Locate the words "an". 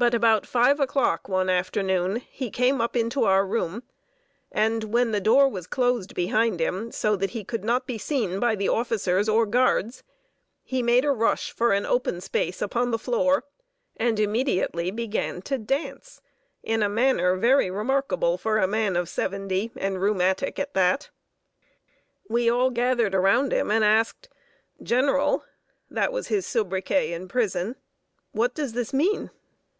11.74-11.84